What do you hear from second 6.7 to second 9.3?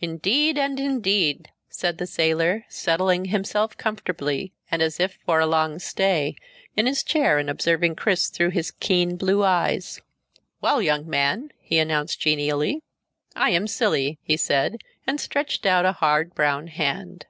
in his chair and observing Chris through his keen